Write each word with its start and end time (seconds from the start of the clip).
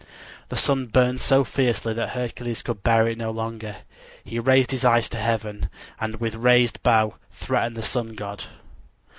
The 0.49 0.55
sun 0.55 0.87
burned 0.87 1.21
so 1.21 1.43
fiercely 1.43 1.93
that 1.93 2.09
Hercules 2.15 2.63
could 2.63 2.81
bear 2.81 3.07
it 3.07 3.19
no 3.19 3.29
longer; 3.29 3.75
he 4.23 4.39
raised 4.39 4.71
his 4.71 4.83
eyes 4.83 5.07
to 5.09 5.19
heaven 5.19 5.69
and 5.99 6.15
with 6.19 6.33
raised 6.33 6.81
bow 6.81 7.17
threatened 7.29 7.77
the 7.77 7.83
sun 7.83 8.15
god. 8.15 8.45